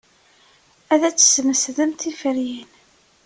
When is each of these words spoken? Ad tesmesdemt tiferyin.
Ad 0.93 1.01
tesmesdemt 1.17 2.01
tiferyin. 2.01 2.69